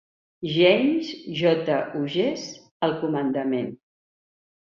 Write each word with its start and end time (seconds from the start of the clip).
James 0.51 1.11
J. 1.41 1.51
Hughes 2.07 2.47
al 2.89 2.97
comandament. 3.05 3.71